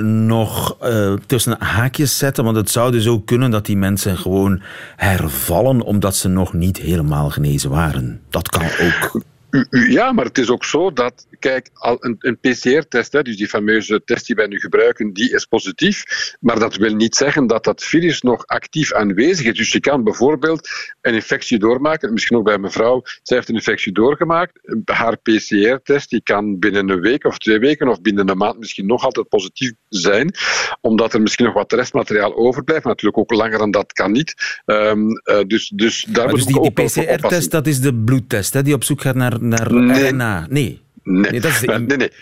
[0.01, 0.27] hm.
[0.27, 4.63] nog uh, tussen haakjes zetten, want het zou dus ook kunnen dat die mensen gewoon
[4.97, 8.21] hervallen omdat ze nog niet helemaal genezen waren.
[8.31, 9.23] Dat kan ook.
[9.71, 14.27] Ja, maar het is ook zo dat, kijk, een, een PCR-test, dus die fameuze test
[14.27, 16.05] die wij nu gebruiken, die is positief.
[16.41, 19.57] Maar dat wil niet zeggen dat dat virus nog actief aanwezig is.
[19.57, 20.69] Dus je kan bijvoorbeeld
[21.01, 22.13] een infectie doormaken.
[22.13, 24.53] Misschien ook bij mevrouw, zij heeft een infectie doorgemaakt.
[24.85, 28.87] Haar PCR-test die kan binnen een week of twee weken of binnen een maand misschien
[28.87, 30.35] nog altijd positief zijn.
[30.81, 32.85] Omdat er misschien nog wat restmateriaal overblijft.
[32.85, 34.35] Natuurlijk ook langer dan dat kan niet.
[34.67, 38.63] Um, uh, dus, dus daar maar dus die, die PCR-test, dat is de bloedtest hè,
[38.63, 40.11] die op zoek gaat naar naar, nee.
[40.11, 40.47] RNA?
[40.49, 40.83] Nee.
[41.03, 41.31] Nee.
[41.31, 41.79] nee, dat is de...
[41.87, 42.13] nee, nee.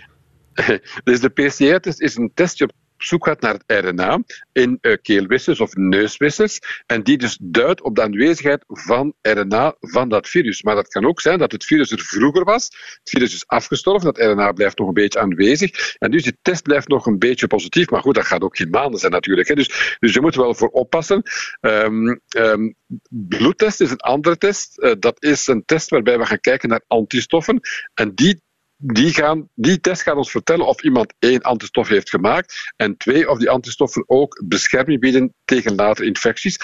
[1.05, 4.97] Dus de PCR-test is een test die op zoek gaat naar het RNA in uh,
[5.03, 6.59] keelwissers of neuswissers.
[6.87, 10.63] En die dus duidt op de aanwezigheid van RNA van dat virus.
[10.63, 12.65] Maar dat kan ook zijn dat het virus er vroeger was.
[12.65, 15.97] Het virus is afgestorven, dat RNA blijft nog een beetje aanwezig.
[15.99, 17.91] En dus die test blijft nog een beetje positief.
[17.91, 19.49] Maar goed, dat gaat ook geen maanden zijn natuurlijk.
[19.49, 19.55] Hè.
[19.55, 21.23] Dus, dus je moet er wel voor oppassen.
[21.61, 22.75] Um, um,
[23.09, 24.79] bloedtest is een andere test.
[24.79, 27.61] Uh, dat is een test waarbij we gaan kijken naar antistoffen.
[27.95, 28.45] En die
[28.93, 33.31] die, gaan, die test gaat ons vertellen of iemand één antistof heeft gemaakt en twee,
[33.31, 36.59] of die antistoffen ook bescherming bieden tegen latere infecties.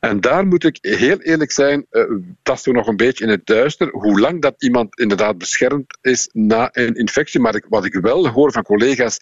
[0.00, 2.04] En daar moet ik heel eerlijk zijn, uh,
[2.42, 6.28] tasten we nog een beetje in het duister, hoe lang dat iemand inderdaad beschermd is
[6.32, 7.40] na een infectie.
[7.40, 9.18] Maar ik, wat ik wel hoor van collega's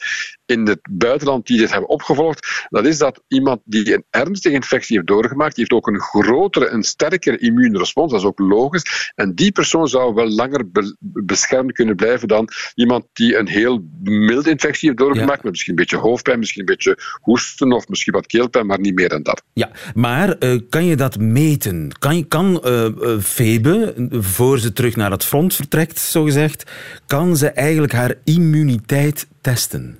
[0.46, 4.96] in het buitenland die dit hebben opgevolgd, dat is dat iemand die een ernstige infectie
[4.96, 9.12] heeft doorgemaakt, die heeft ook een grotere, een sterkere immuunrespons, dat is ook logisch.
[9.14, 12.28] En die persoon zou wel langer be beschermd kunnen blijven
[12.74, 15.40] iemand die een heel milde infectie heeft doorgemaakt, ja.
[15.42, 18.94] met misschien een beetje hoofdpijn, misschien een beetje hoesten of misschien wat keelpijn, maar niet
[18.94, 19.42] meer dan dat.
[19.52, 21.90] Ja, maar uh, kan je dat meten?
[21.98, 26.70] Kan, kan uh, Febe, voor ze terug naar het front vertrekt, zogezegd,
[27.06, 29.98] kan ze eigenlijk haar immuniteit testen?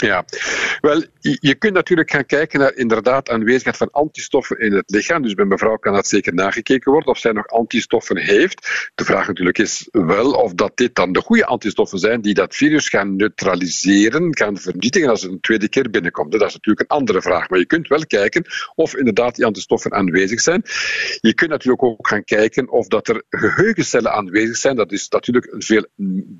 [0.00, 0.24] Ja,
[0.80, 5.22] wel, je kunt natuurlijk gaan kijken naar inderdaad aanwezigheid van antistoffen in het lichaam.
[5.22, 8.90] Dus bij mevrouw kan dat zeker nagekeken worden of zij nog antistoffen heeft.
[8.94, 12.56] De vraag natuurlijk is wel of dat dit dan de goede antistoffen zijn die dat
[12.56, 16.32] virus gaan neutraliseren, gaan vernietigen als het een tweede keer binnenkomt.
[16.32, 17.48] Dat is natuurlijk een andere vraag.
[17.48, 20.62] Maar je kunt wel kijken of inderdaad die antistoffen aanwezig zijn.
[21.20, 24.76] Je kunt natuurlijk ook gaan kijken of dat er geheugencellen aanwezig zijn.
[24.76, 25.86] Dat is natuurlijk een veel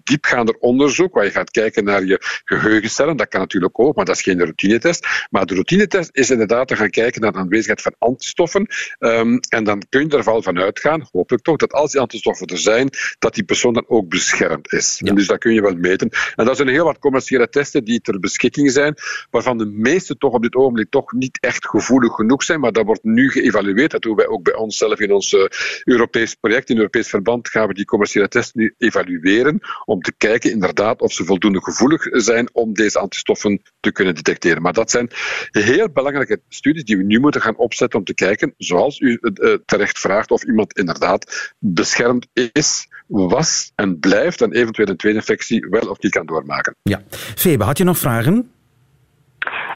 [0.05, 3.17] diepgaander onderzoek, waar je gaat kijken naar je geheugencellen.
[3.17, 5.27] Dat kan natuurlijk ook, maar dat is geen routinetest.
[5.31, 8.67] Maar de routinetest is inderdaad te gaan kijken naar de aanwezigheid van antistoffen.
[8.99, 12.47] Um, en dan kun je er wel van uitgaan, hopelijk toch, dat als die antistoffen
[12.47, 14.99] er zijn, dat die persoon dan ook beschermd is.
[14.99, 15.09] Ja.
[15.09, 16.11] En dus dat kun je wel meten.
[16.35, 18.95] En dat zijn heel wat commerciële testen die ter beschikking zijn,
[19.31, 22.85] waarvan de meeste toch op dit ogenblik toch niet echt gevoelig genoeg zijn, maar dat
[22.85, 23.91] wordt nu geëvalueerd.
[23.91, 25.47] Dat doen wij ook bij onszelf in ons uh,
[25.85, 30.51] Europees project, in Europees verband, gaan we die commerciële testen nu evalueren, om te kijken
[30.51, 33.38] inderdaad of ze voldoende gevoelig zijn om deze antistoffen
[33.81, 34.63] te kunnen detecteren.
[34.63, 35.11] Maar dat zijn
[35.51, 39.55] heel belangrijke studies die we nu moeten gaan opzetten om te kijken, zoals u uh,
[39.65, 45.67] terecht vraagt, of iemand inderdaad beschermd is, was en blijft en eventueel een tweede infectie
[45.71, 46.75] wel of niet kan doormaken.
[46.83, 47.01] Ja.
[47.37, 48.51] Febe, had je nog vragen?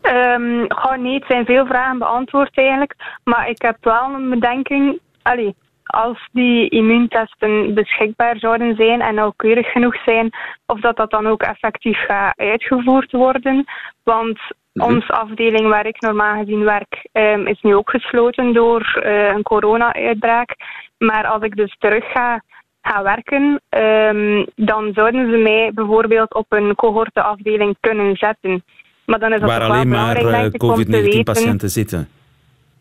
[0.03, 2.95] Um, oh nee, het zijn veel vragen beantwoord eigenlijk.
[3.25, 5.01] Maar ik heb wel een bedenking.
[5.23, 5.55] Allee,
[5.93, 10.31] als die immuuntesten beschikbaar zouden zijn en nauwkeurig genoeg zijn,
[10.67, 13.65] of dat dat dan ook effectief gaat uitgevoerd worden.
[14.03, 14.39] Want
[14.73, 14.95] mm-hmm.
[14.95, 19.43] onze afdeling waar ik normaal gezien werk, um, is nu ook gesloten door uh, een
[19.43, 20.57] corona-uitbraak.
[20.99, 22.43] Maar als ik dus terug ga,
[22.83, 28.65] ga werken, um, dan zouden ze mij bijvoorbeeld op een cohorteafdeling kunnen zetten.
[29.07, 32.09] Maar dan is dat waar alleen maar uh, COVID-19-patiënten zitten.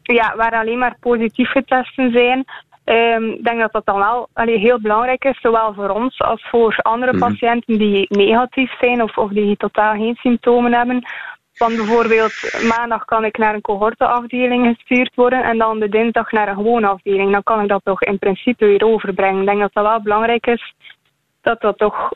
[0.04, 2.45] Ja, waar alleen maar positief getesten zijn.
[2.91, 6.47] Ehm, ik denk dat dat dan wel allee, heel belangrijk is, zowel voor ons als
[6.49, 7.30] voor andere mm-hmm.
[7.30, 11.04] patiënten die negatief zijn of, of die totaal geen symptomen hebben.
[11.54, 16.47] Van bijvoorbeeld maandag kan ik naar een cohorteafdeling gestuurd worden en dan de dinsdag naar
[16.47, 17.32] een gewone afdeling.
[17.32, 19.41] Dan kan ik dat toch in principe weer overbrengen.
[19.41, 20.73] Ik denk dat dat wel belangrijk is
[21.41, 22.12] dat dat toch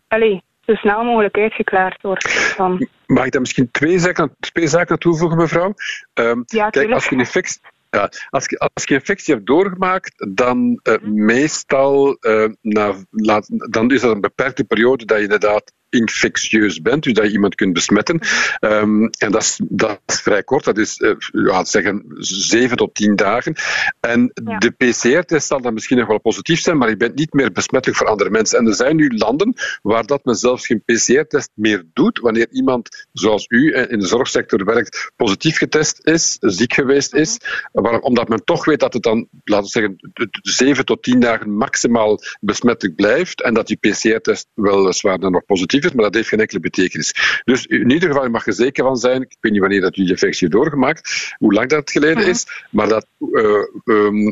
[0.65, 2.53] zo snel mogelijk uitgeklaard wordt.
[2.57, 2.87] Dan.
[3.05, 5.73] Mag ik daar misschien twee zaken, twee zaken toevoegen, mevrouw?
[6.13, 7.61] Um, ja, kijk, als je een infectie
[7.95, 13.91] ja, als, je, als je infectie hebt doorgemaakt, dan uh, meestal uh, na, laat, dan
[13.91, 17.73] is dat een beperkte periode dat je inderdaad infectieus bent, dus dat je iemand kunt
[17.73, 18.19] besmetten.
[18.59, 22.95] Um, en dat is, dat is vrij kort, dat is uh, ja, zeggen 7 tot
[22.95, 23.55] 10 dagen.
[23.99, 24.57] En ja.
[24.57, 27.99] de PCR-test zal dan misschien nog wel positief zijn, maar je bent niet meer besmettelijk
[27.99, 28.59] voor andere mensen.
[28.59, 33.07] En er zijn nu landen waar dat men zelfs geen PCR-test meer doet wanneer iemand,
[33.13, 37.37] zoals u in de zorgsector werkt, positief getest is, ziek geweest is,
[37.71, 39.95] waar, omdat men toch weet dat het dan, laten we zeggen,
[40.41, 45.83] 7 tot 10 dagen maximaal besmettelijk blijft en dat die PCR-test weliswaar dan nog positief
[45.93, 47.41] maar dat heeft geen enkele betekenis.
[47.43, 50.01] Dus in ieder geval mag je zeker van zijn, ik weet niet wanneer dat u
[50.01, 52.29] die infectie doorgemaakt, hoe lang dat geleden mhm.
[52.29, 53.07] is, maar dat,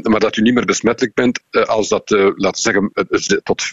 [0.01, 2.91] maar dat u niet meer besmettelijk bent als dat, laten we zeggen,
[3.43, 3.63] tot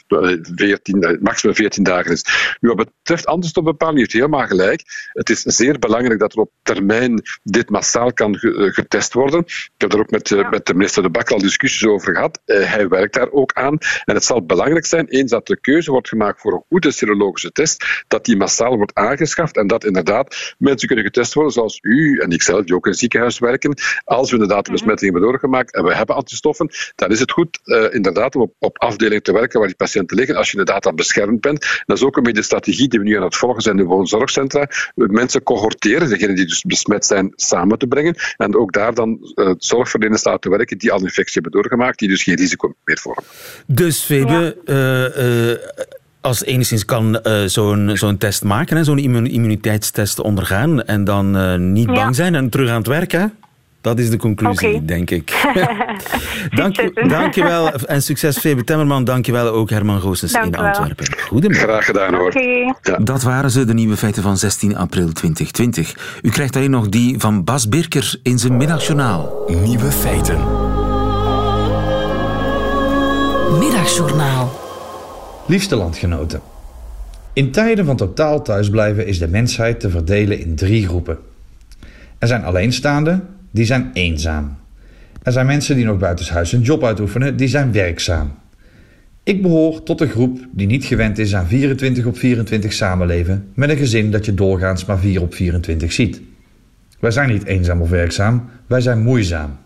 [0.54, 2.24] 14, maximum 14 dagen is.
[2.60, 4.82] Nu, wat betreft antistofbepaling, u heeft helemaal gelijk.
[5.12, 9.40] Het is zeer belangrijk dat er op termijn dit massaal kan getest worden.
[9.40, 12.40] Ik heb daar ook met, met de minister De Bakker al discussies over gehad.
[12.44, 13.78] hij werkt daar ook aan.
[14.04, 17.52] En het zal belangrijk zijn, eens dat de keuze wordt gemaakt voor een goede serologische
[17.52, 17.59] test,
[18.08, 22.30] dat die massaal wordt aangeschaft en dat inderdaad mensen kunnen getest worden, zoals u en
[22.30, 23.74] ikzelf, die ook in het ziekenhuis werken.
[24.04, 27.60] Als we inderdaad de besmetting hebben doorgemaakt en we hebben antistoffen, dan is het goed
[27.64, 30.82] uh, inderdaad om op, op afdelingen te werken waar die patiënten liggen, als je inderdaad
[30.82, 31.82] dan beschermd bent.
[31.86, 33.82] Dat is ook een beetje de strategie die we nu aan het volgen zijn in
[33.82, 34.68] de woonzorgcentra.
[34.94, 38.14] Mensen cohorteren, degenen die dus besmet zijn, samen te brengen.
[38.36, 42.22] En ook daar dan uh, zorgverleners laten werken die al infectie hebben doorgemaakt, die dus
[42.22, 43.24] geen risico meer vormen.
[43.66, 45.86] Dus Febe, uh,
[46.20, 51.86] als enigszins kan uh, zo'n zo'n test maken, zo'n immuniteitstest ondergaan en dan uh, niet
[51.86, 51.92] ja.
[51.92, 53.32] bang zijn en terug aan het werken.
[53.80, 54.84] Dat is de conclusie, okay.
[54.84, 55.52] denk ik.
[56.60, 59.04] dank, dank je wel en succes Febe Temmerman.
[59.04, 61.06] Dank je wel ook Herman Goossens in Antwerpen.
[61.20, 61.68] Goedemiddag.
[61.68, 62.26] Graag gedaan hoor.
[62.26, 62.74] Okay.
[62.82, 62.96] Ja.
[62.96, 66.18] Dat waren ze, de nieuwe feiten van 16 april 2020.
[66.22, 69.44] U krijgt alleen nog die van Bas Birker in zijn middagjournaal.
[69.62, 70.38] Nieuwe feiten.
[73.58, 74.59] Middagjournaal.
[75.46, 76.40] Liefste landgenoten.
[77.32, 81.18] In tijden van totaal thuisblijven is de mensheid te verdelen in drie groepen.
[82.18, 84.56] Er zijn alleenstaanden, die zijn eenzaam.
[85.22, 88.32] Er zijn mensen die nog buitenshuis een job uitoefenen, die zijn werkzaam.
[89.22, 93.70] Ik behoor tot de groep die niet gewend is aan 24 op 24 samenleven met
[93.70, 96.20] een gezin dat je doorgaans maar 4 op 24 ziet.
[96.98, 99.56] Wij zijn niet eenzaam of werkzaam, wij zijn moeizaam.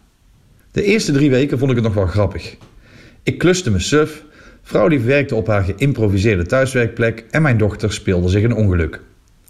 [0.70, 2.56] De eerste drie weken vond ik het nog wel grappig.
[3.22, 4.24] Ik kluste me suf,
[4.64, 9.00] vrouw die werkte op haar geïmproviseerde thuiswerkplek en mijn dochter speelde zich een ongeluk.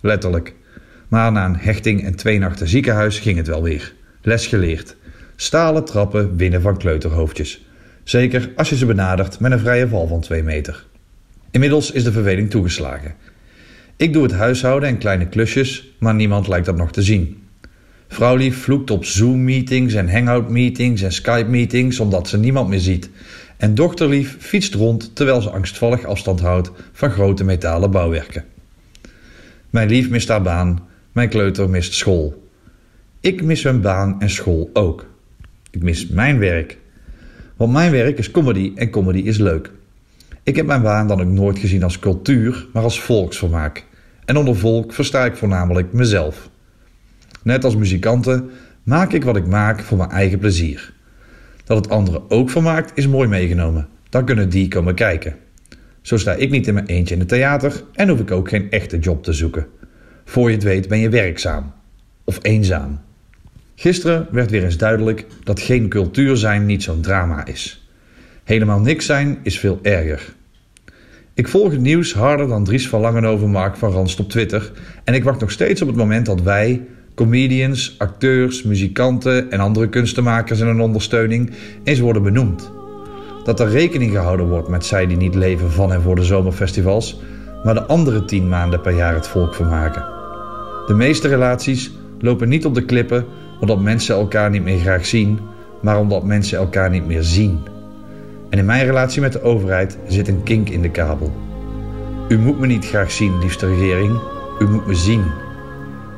[0.01, 0.55] Letterlijk.
[1.09, 3.95] Maar na een hechting en twee nachten ziekenhuis ging het wel weer.
[4.23, 4.97] Les geleerd.
[5.37, 7.67] Stalen trappen winnen van kleuterhoofdjes.
[8.05, 10.87] Zeker als je ze benadert met een vrije val van 2 meter.
[11.51, 13.15] Inmiddels is de verveling toegeslagen.
[13.97, 17.43] Ik doe het huishouden en kleine klusjes, maar niemand lijkt dat nog te zien.
[18.09, 23.11] Vrouwlief vloekt op Zoom-meetings en Hangout-meetings en Skype-meetings omdat ze niemand meer ziet
[23.65, 28.45] en dochterlief fietst rond terwijl ze angstvallig afstand houdt van grote metalen bouwwerken.
[29.71, 32.49] Mijn lief mist haar baan, mijn kleuter mist school.
[33.21, 35.07] Ik mis hun baan en school ook.
[35.71, 36.79] Ik mis mijn werk.
[37.57, 39.71] Want mijn werk is comedy en comedy is leuk.
[40.43, 43.85] Ik heb mijn baan dan ook nooit gezien als cultuur, maar als volksvermaak.
[44.25, 46.51] En onder volk versta ik voornamelijk mezelf.
[47.43, 48.51] Net als muzikanten
[48.83, 50.93] maak ik wat ik maak voor mijn eigen plezier.
[51.65, 53.89] Dat het anderen ook vermaakt is mooi meegenomen.
[54.09, 55.37] Dan kunnen die komen kijken.
[56.01, 58.71] Zo sta ik niet in mijn eentje in het theater en hoef ik ook geen
[58.71, 59.67] echte job te zoeken.
[60.25, 61.73] Voor je het weet ben je werkzaam.
[62.25, 63.01] Of eenzaam.
[63.75, 67.89] Gisteren werd weer eens duidelijk dat geen cultuur zijn niet zo'n drama is.
[68.45, 70.35] Helemaal niks zijn is veel erger.
[71.35, 74.73] Ik volg het nieuws harder dan Dries van Langenhoven Mark van Randst op Twitter
[75.05, 76.83] en ik wacht nog steeds op het moment dat wij,
[77.15, 81.51] comedians, acteurs, muzikanten en andere kunstenmakers in een ondersteuning
[81.85, 82.73] eens worden benoemd.
[83.45, 87.21] Dat er rekening gehouden wordt met zij die niet leven van en voor de zomerfestivals,
[87.65, 90.05] maar de andere tien maanden per jaar het volk vermaken.
[90.87, 93.25] De meeste relaties lopen niet op de klippen
[93.61, 95.39] omdat mensen elkaar niet meer graag zien,
[95.83, 97.59] maar omdat mensen elkaar niet meer zien.
[98.51, 101.33] En in mijn relatie met de overheid zit een kink in de kabel.
[102.29, 104.19] U moet me niet graag zien, liefste regering.
[104.59, 105.25] U moet me zien.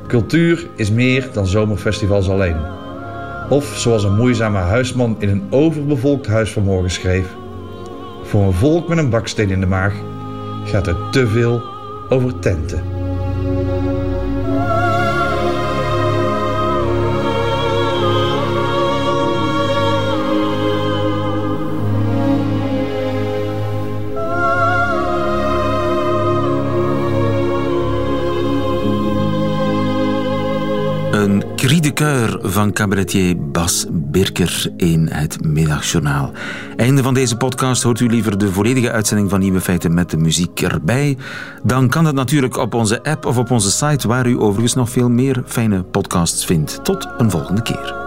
[0.07, 2.57] Cultuur is meer dan zomerfestivals alleen.
[3.49, 7.27] Of zoals een moeizame huisman in een overbevolkt huis vanmorgen schreef:
[8.23, 9.93] Voor een volk met een baksteen in de maag
[10.65, 11.61] gaat er te veel
[12.09, 12.83] over tenten.
[31.67, 36.31] Cri de Coeur van cabaretier Bas Birker in het Middagjournaal.
[36.75, 37.83] Einde van deze podcast.
[37.83, 41.17] Hoort u liever de volledige uitzending van Nieuwe Feiten met de muziek erbij?
[41.63, 44.89] Dan kan dat natuurlijk op onze app of op onze site, waar u overigens nog
[44.89, 46.79] veel meer fijne podcasts vindt.
[46.83, 48.06] Tot een volgende keer.